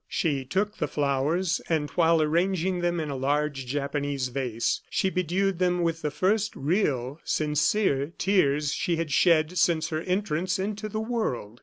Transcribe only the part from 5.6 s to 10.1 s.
with the first real sincere tears she had shed since her